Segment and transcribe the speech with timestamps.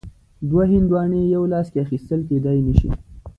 [0.49, 2.89] دوه هندواڼې یو لاس کې اخیستل کیدای نه شي.